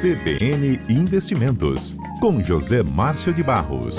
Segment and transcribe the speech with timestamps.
[0.00, 3.96] CBN Investimentos, com José Márcio de Barros.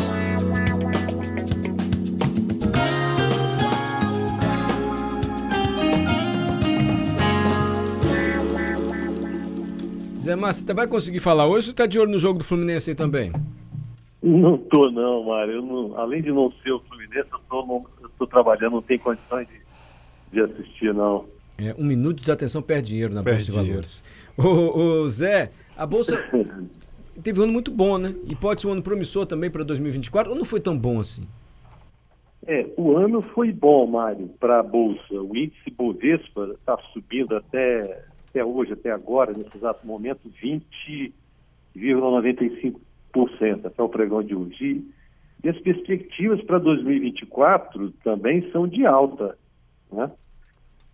[10.22, 12.92] Zé Márcio, você vai conseguir falar hoje ou está de olho no jogo do Fluminense
[12.92, 13.34] aí também?
[14.24, 15.62] Não tô não, Mário.
[15.62, 19.50] Não, além de não ser o Fluminense, eu tô, eu tô trabalhando, não tenho condições
[19.50, 19.60] de,
[20.32, 21.26] de assistir, não.
[21.58, 24.04] É, um minuto de desatenção perde dinheiro na perde Bolsa de Valores.
[24.38, 26.22] Ô, ô, Zé, a Bolsa
[27.24, 28.14] teve um ano muito bom, né?
[28.26, 31.26] E pode ser um ano promissor também para 2024, ou não foi tão bom assim?
[32.46, 35.14] É, o ano foi bom, Mário, para a Bolsa.
[35.14, 40.30] O índice Bovespa está subindo até, até hoje, até agora, nesse exato momento,
[41.76, 44.84] 20,95% até o pregão de hoje.
[45.42, 49.38] E as perspectivas para 2024 também são de alta,
[49.92, 50.12] né?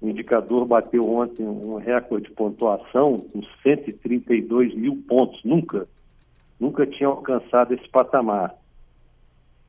[0.06, 5.44] O indicador bateu ontem um recorde de pontuação com 132 mil pontos.
[5.44, 5.88] Nunca,
[6.60, 8.54] nunca tinha alcançado esse patamar.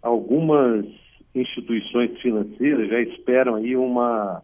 [0.03, 0.85] Algumas
[1.35, 4.43] instituições financeiras já esperam aí uma,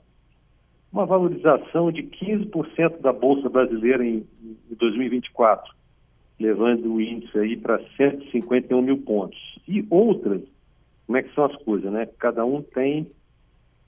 [0.91, 4.27] uma valorização de 15% da Bolsa Brasileira em,
[4.71, 5.75] em 2024,
[6.41, 9.39] levando o índice aí para 151 mil pontos.
[9.69, 10.41] E outras,
[11.07, 12.09] como é que são as coisas, né?
[12.19, 13.11] Cada um tem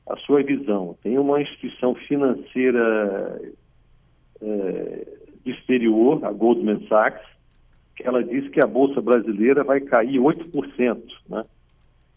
[0.06, 0.96] a sua visão.
[1.02, 3.40] Tem uma instituição financeira
[4.40, 5.08] é,
[5.44, 7.26] do exterior, a Goldman Sachs,
[7.96, 11.02] que ela diz que a Bolsa Brasileira vai cair 8%.
[11.28, 11.44] Né?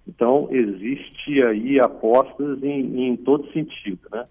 [0.08, 4.02] Então, existe aí apostas em, em todo sentido.
[4.12, 4.26] Né?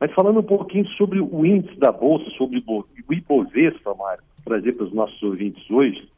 [0.00, 4.84] Mas falando um pouquinho sobre o índice da Bolsa, sobre o Ibovespa, Mário, trazer para
[4.84, 6.08] os nossos ouvintes hoje,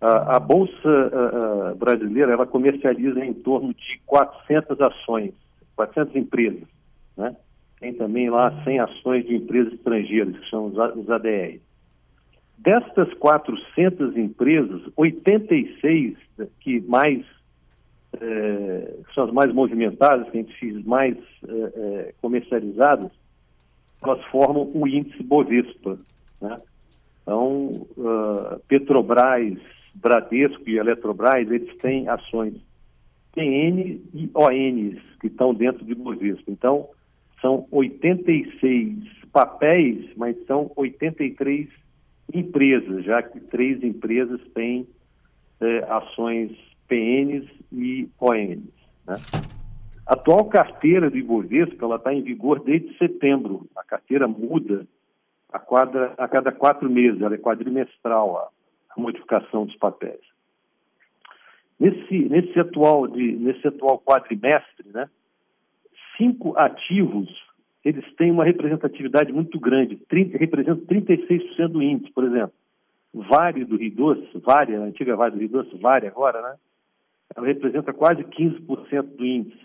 [0.00, 5.32] a, a Bolsa a, a brasileira ela comercializa em torno de 400 ações
[5.76, 6.68] 400 empresas,
[7.16, 7.36] né?
[7.78, 11.60] Tem também lá 100 ações de empresas estrangeiras, que são os ADR.
[12.56, 16.16] Destas 400 empresas, 86
[16.60, 17.24] que mais
[18.18, 21.16] é, são as mais movimentadas, que a gente fez mais
[21.46, 23.10] é, comercializadas,
[24.02, 25.98] elas formam o índice Bovespa.
[26.40, 26.60] Né?
[27.22, 29.58] Então, uh, Petrobras,
[29.94, 32.54] Bradesco e Eletrobras, eles têm ações
[33.36, 36.50] PN e ONs que estão dentro de Bovespa.
[36.50, 36.88] Então,
[37.40, 41.68] são 86 papéis, mas são 83
[42.32, 44.88] empresas, já que três empresas têm
[45.60, 46.50] é, ações
[46.88, 48.72] PNs e ONs.
[49.06, 49.16] Né?
[50.06, 53.68] A atual carteira do Ibovespa está em vigor desde setembro.
[53.76, 54.86] A carteira muda
[55.52, 58.48] a, quadra, a cada quatro meses, ela é quadrimestral a,
[58.96, 60.20] a modificação dos papéis.
[61.78, 65.08] Nesse, nesse, atual, de, nesse atual quadrimestre, né,
[66.16, 67.28] cinco ativos
[67.86, 72.52] eles têm uma representatividade muito grande, 30, representam 36% do índice, por exemplo.
[73.14, 76.56] Vale do Rio Doce, Vale, a antiga Vale do Rio Doce, Vale agora, né?
[77.34, 79.64] Ela representa quase 15% do índice.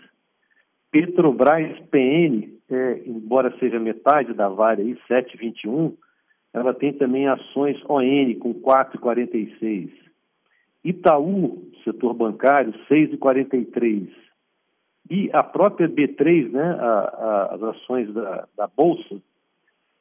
[0.92, 5.92] Petrobras PN, é, embora seja metade da Vale aí, 7,21,
[6.54, 9.90] ela tem também ações ON com 4,46.
[10.84, 14.08] Itaú, setor bancário, 6,43.
[15.10, 19.20] E a própria B3, né, a, a, as ações da, da, Bolsa,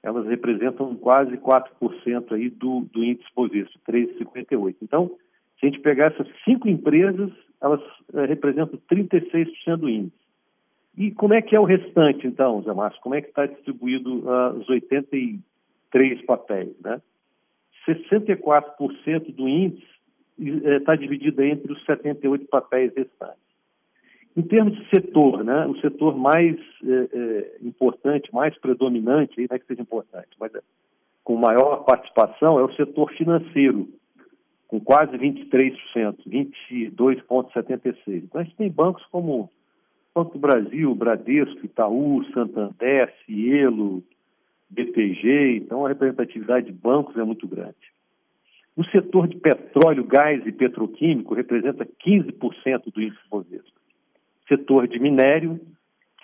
[0.01, 4.75] elas representam quase 4% aí do, do índice Bovespa, 3,58.
[4.81, 5.11] Então,
[5.59, 7.31] se a gente pegar essas cinco empresas,
[7.61, 7.81] elas
[8.13, 10.21] é, representam 36% do índice.
[10.97, 13.01] E como é que é o restante, então, Zé Márcio?
[13.01, 17.01] Como é que está distribuído uh, os 83 papéis, né?
[17.87, 20.00] 64% do índice
[20.37, 23.51] está dividida entre os 78 papéis restantes.
[24.35, 26.55] Em termos de setor, né, o setor mais
[26.85, 30.61] é, é, importante, mais predominante, não é que seja importante, mas é,
[31.23, 33.89] com maior participação é o setor financeiro,
[34.67, 35.75] com quase 23%,
[36.25, 37.95] 22,76%.
[38.07, 39.49] Então, a gente tem bancos como
[40.15, 44.03] Banco do Brasil, Bradesco, Itaú, Santander, Cielo,
[44.69, 47.75] BTG, então a representatividade de bancos é muito grande.
[48.75, 53.81] O setor de petróleo, gás e petroquímico representa 15% do índice Bovespa.
[54.47, 55.59] Setor de minério,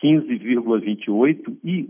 [0.03, 1.89] 15,28% e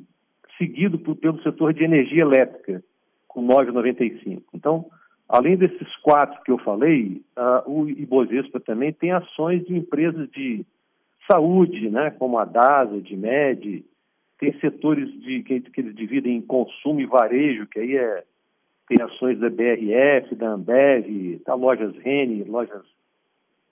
[0.57, 2.83] seguido por, pelo setor de energia elétrica,
[3.27, 4.41] com 9,95%.
[4.53, 4.85] Então,
[5.29, 7.21] além desses quatro que eu falei,
[7.65, 10.65] o Ibovespa também tem ações de empresas de
[11.29, 13.85] saúde, né, como a DASA, de MED,
[14.39, 18.23] tem setores de, que, que eles dividem em consumo e varejo, que aí é
[18.87, 22.83] tem ações da BRF, da Ambev, da lojas Rene, lojas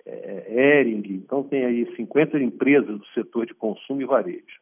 [0.05, 4.61] é, Ering, então tem aí 50 empresas do setor de consumo e varejo.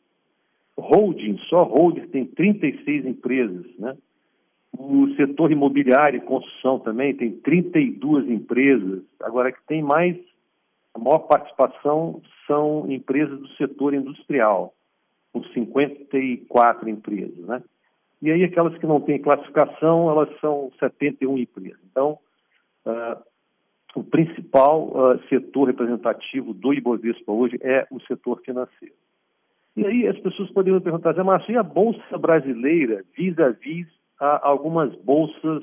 [0.77, 3.97] Holding, só holding tem 36 empresas, né?
[4.75, 9.03] O setor imobiliário e construção também tem 32 empresas.
[9.21, 10.17] Agora, que tem mais,
[10.95, 14.73] a maior participação são empresas do setor industrial,
[15.31, 17.61] com 54 empresas, né?
[18.23, 21.77] E aí aquelas que não têm classificação, elas são 71 empresas.
[21.91, 22.17] Então,
[22.85, 23.21] uh,
[23.93, 28.95] o principal uh, setor representativo do Ibovespa hoje é o setor financeiro.
[29.75, 33.87] E aí as pessoas poderiam perguntar, Márcio, e a Bolsa Brasileira vis-à-vis
[34.17, 35.61] a algumas bolsas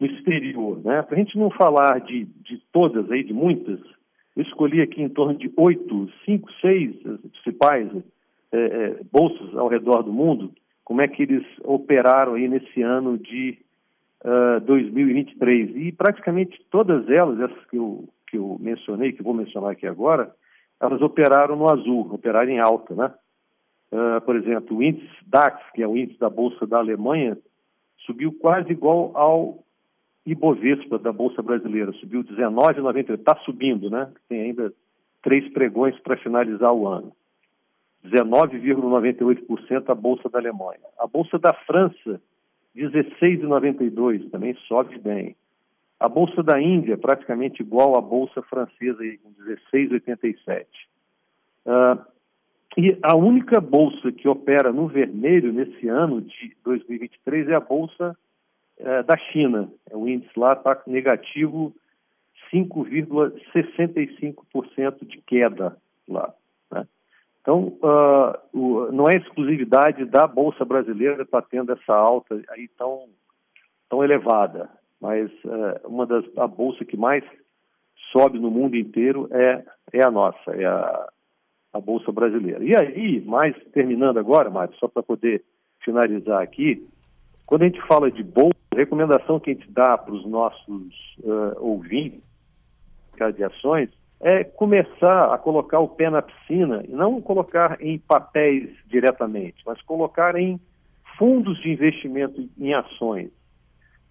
[0.00, 0.80] no exterior?
[0.84, 1.00] Né?
[1.02, 3.78] Para a gente não falar de, de todas aí, de muitas,
[4.34, 6.96] eu escolhi aqui em torno de oito, cinco, seis
[7.30, 7.88] principais
[8.50, 10.50] é, é, bolsas ao redor do mundo,
[10.88, 13.58] como é que eles operaram aí nesse ano de
[14.24, 15.76] uh, ah, 2023.
[15.76, 20.34] E praticamente todas elas, essas que eu, que eu mencionei, que vou mencionar aqui agora,
[20.80, 23.12] elas operaram no azul, operaram em alta, né?
[23.92, 27.36] Uh, por exemplo, o índice DAX, que é o índice da Bolsa da Alemanha,
[28.06, 29.58] subiu quase igual ao
[30.24, 34.10] Ibovespa da Bolsa Brasileira, subiu 19,93, está subindo, né?
[34.26, 34.72] Tem ainda
[35.22, 37.12] três pregões para finalizar o ano.
[38.10, 40.80] 19,98% a Bolsa da Alemanha.
[40.98, 42.20] A Bolsa da França
[42.78, 45.36] 16,92 também sobe bem.
[45.98, 49.32] A bolsa da Índia praticamente igual à bolsa francesa com
[49.74, 50.64] 16,87.
[51.66, 51.98] Uh,
[52.76, 58.16] e a única bolsa que opera no vermelho nesse ano de 2023 é a bolsa
[58.78, 59.68] uh, da China.
[59.90, 61.74] É o índice lá está negativo
[62.54, 65.76] 5,65% de queda
[66.08, 66.32] lá.
[67.48, 73.06] Então, uh, o, não é exclusividade da Bolsa Brasileira estar tendo essa alta aí tão,
[73.88, 74.68] tão elevada,
[75.00, 77.24] mas uh, uma das a bolsa que mais
[78.12, 79.64] sobe no mundo inteiro é,
[79.94, 81.08] é a nossa, é a,
[81.72, 82.62] a Bolsa Brasileira.
[82.62, 85.42] E aí, mais terminando agora, Mário, só para poder
[85.82, 86.86] finalizar aqui,
[87.46, 91.16] quando a gente fala de bolsa, a recomendação que a gente dá para os nossos
[91.20, 92.20] uh, ouvintes
[93.34, 93.88] de ações
[94.20, 99.80] é começar a colocar o pé na piscina e não colocar em papéis diretamente, mas
[99.82, 100.60] colocar em
[101.16, 103.30] fundos de investimento em ações.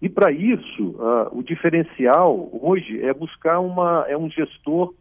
[0.00, 4.94] E para isso, uh, o diferencial hoje é buscar uma, é um gestor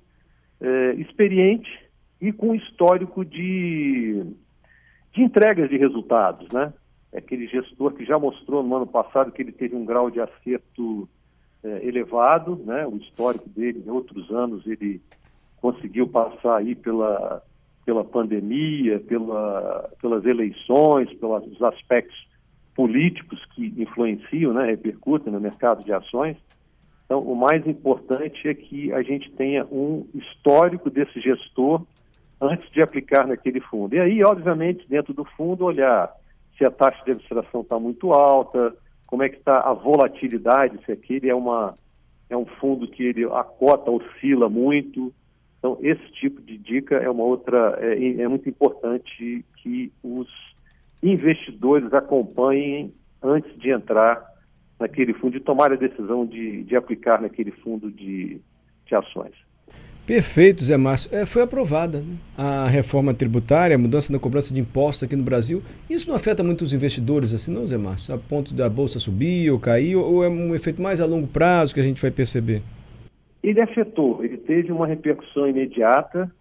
[0.60, 1.70] é, experiente
[2.20, 4.26] e com histórico de,
[5.14, 6.74] de entregas de resultados, né?
[7.12, 10.20] É aquele gestor que já mostrou no ano passado que ele teve um grau de
[10.20, 11.08] acerto
[11.64, 12.86] é, elevado, né?
[12.86, 15.02] O histórico dele em outros anos ele
[15.60, 17.42] conseguiu passar aí pela
[17.88, 22.28] pela pandemia, pela, pelas eleições, pelos aspectos
[22.76, 26.36] políticos que influenciam, né, repercutem no mercado de ações.
[27.06, 31.82] Então, o mais importante é que a gente tenha um histórico desse gestor
[32.42, 33.96] antes de aplicar naquele fundo.
[33.96, 36.12] E aí, obviamente, dentro do fundo, olhar
[36.58, 38.76] se a taxa de administração está muito alta,
[39.08, 41.74] como é que está a volatilidade, se aquele é, uma,
[42.30, 45.14] é um fundo que ele, a cota oscila muito.
[45.58, 50.28] Então, esse tipo de dica é uma outra, é, é muito importante que os
[51.02, 52.94] investidores acompanhem
[53.24, 54.24] antes de entrar
[54.80, 58.40] naquele fundo e tomar a decisão de, de aplicar naquele fundo de,
[58.86, 59.34] de ações.
[60.08, 61.14] Perfeito, Zé Márcio.
[61.14, 62.16] É, foi aprovada né?
[62.38, 65.62] a reforma tributária, a mudança na cobrança de impostos aqui no Brasil.
[65.90, 68.16] Isso não afeta muito os investidores assim, não, Zé Márcio?
[68.16, 71.74] A ponto da bolsa subir ou cair, ou é um efeito mais a longo prazo
[71.74, 72.62] que a gente vai perceber?
[73.44, 76.32] Ele afetou, ele teve uma repercussão imediata,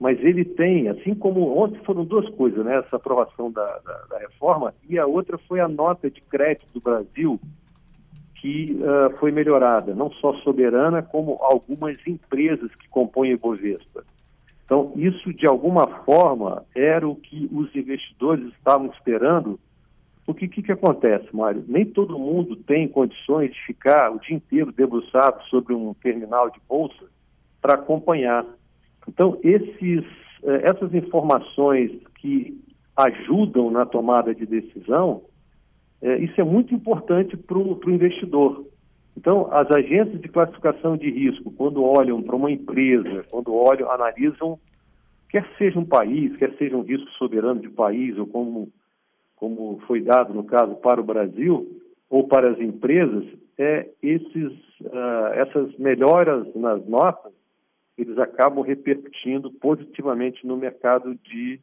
[0.00, 2.76] mas ele tem, assim como ontem foram duas coisas, né?
[2.84, 6.80] Essa aprovação da, da, da reforma e a outra foi a nota de crédito do
[6.80, 7.40] Brasil
[8.40, 14.04] que uh, foi melhorada, não só soberana, como algumas empresas que compõem o Ibovespa.
[14.64, 19.58] Então, isso, de alguma forma, era o que os investidores estavam esperando,
[20.24, 21.64] porque o que, que acontece, Mário?
[21.68, 26.58] Nem todo mundo tem condições de ficar o dia inteiro debruçado sobre um terminal de
[26.68, 27.04] bolsa
[27.62, 28.44] para acompanhar.
[29.08, 30.04] Então, esses,
[30.42, 32.60] eh, essas informações que
[32.96, 35.22] ajudam na tomada de decisão,
[36.02, 38.66] é, isso é muito importante para o investidor.
[39.16, 44.58] Então, as agências de classificação de risco, quando olham para uma empresa, quando olham, analisam,
[45.30, 48.68] quer seja um país, quer seja um risco soberano de país, ou como,
[49.34, 51.66] como foi dado no caso para o Brasil,
[52.10, 53.24] ou para as empresas,
[53.58, 57.32] é, esses, uh, essas melhoras nas notas,
[57.96, 61.58] eles acabam repercutindo positivamente no mercado de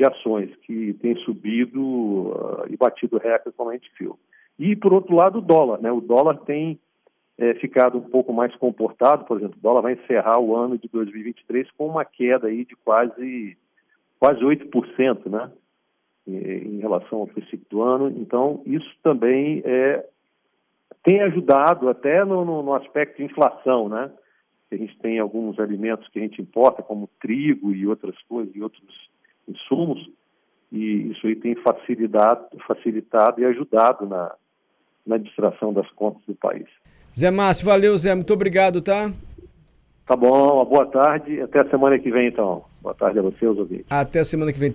[0.00, 4.18] de ações, que tem subido uh, e batido recorde, como a gente viu.
[4.58, 5.78] E, por outro lado, o dólar.
[5.80, 5.92] Né?
[5.92, 6.80] O dólar tem
[7.36, 10.88] é, ficado um pouco mais comportado, por exemplo, o dólar vai encerrar o ano de
[10.88, 13.58] 2023 com uma queda aí de quase,
[14.18, 15.50] quase 8%, né?
[16.26, 18.08] em relação ao princípio do ano.
[18.08, 20.06] Então, isso também é,
[21.02, 24.10] tem ajudado até no, no, no, aspecto de inflação, né?
[24.70, 28.62] A gente tem alguns alimentos que a gente importa, como trigo e outras coisas, e
[28.62, 29.10] outros
[29.50, 30.08] insumos,
[30.72, 34.32] e isso aí tem facilitado, facilitado e ajudado na,
[35.06, 36.66] na distração das contas do país.
[37.16, 39.12] Zé Márcio, valeu, Zé, muito obrigado, tá?
[40.06, 42.64] Tá bom, boa tarde, até a semana que vem, então.
[42.82, 43.86] Boa tarde a você, os ouvintes.
[43.88, 44.68] Até a semana que vem.